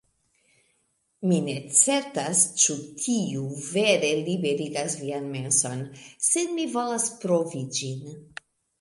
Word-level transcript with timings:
Mi 1.31 1.35
ne 1.47 1.53
certas 1.79 2.41
ĉu 2.63 2.79
tiu 3.03 3.45
vere 3.67 4.11
liberigas 4.31 4.99
vian 5.05 5.31
menson, 5.37 5.87
sed 6.33 6.53
mi 6.59 6.69
volas 6.77 7.11
provi 7.25 7.67
ĝin 7.81 8.15